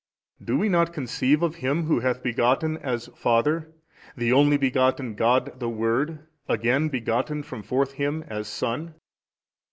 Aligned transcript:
A. 0.01 0.43
Do 0.45 0.57
we 0.57 0.67
not 0.67 0.93
conceive 0.93 1.43
of 1.43 1.57
Him 1.57 1.83
Who 1.83 1.99
hath 1.99 2.23
begotten 2.23 2.75
as 2.79 3.05
Father, 3.15 3.71
the 4.17 4.33
Only 4.33 4.57
Begotten 4.57 5.13
God 5.13 5.59
the 5.59 5.69
Word 5.69 6.25
again 6.49 6.89
begotten 6.89 7.43
from 7.43 7.61
forth 7.61 7.91
Him 7.91 8.23
as 8.27 8.47
Son? 8.47 8.95